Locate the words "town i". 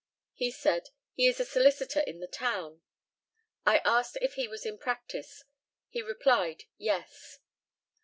2.27-3.83